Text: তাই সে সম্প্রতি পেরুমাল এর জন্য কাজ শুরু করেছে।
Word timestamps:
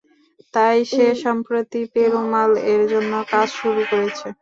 তাই 0.53 0.77
সে 0.85 1.05
সম্প্রতি 1.23 1.81
পেরুমাল 1.93 2.51
এর 2.71 2.81
জন্য 2.91 3.13
কাজ 3.31 3.47
শুরু 3.59 3.81
করেছে। 3.91 4.27